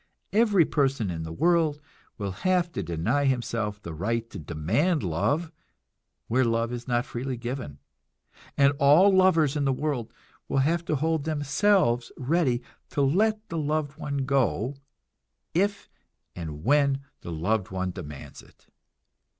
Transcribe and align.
Every 0.33 0.65
person 0.65 1.11
in 1.11 1.21
the 1.21 1.31
world 1.31 1.79
will 2.17 2.31
have 2.31 2.71
to 2.71 2.81
deny 2.81 3.25
himself 3.25 3.79
the 3.79 3.93
right 3.93 4.27
to 4.31 4.39
demand 4.39 5.03
love 5.03 5.51
where 6.27 6.43
love 6.43 6.73
is 6.73 6.87
not 6.87 7.05
freely 7.05 7.37
given, 7.37 7.77
and 8.57 8.73
all 8.79 9.15
lovers 9.15 9.55
in 9.55 9.63
the 9.63 9.71
world 9.71 10.11
will 10.47 10.57
have 10.65 10.83
to 10.85 10.95
hold 10.95 11.25
themselves 11.25 12.11
ready 12.17 12.63
to 12.89 13.03
let 13.03 13.47
the 13.49 13.59
loved 13.59 13.95
one 13.99 14.25
go 14.25 14.73
if 15.53 15.87
and 16.35 16.63
when 16.63 17.01
the 17.19 17.31
loved 17.31 17.69
one 17.69 17.91
demands 17.91 18.41
it. 18.41 18.65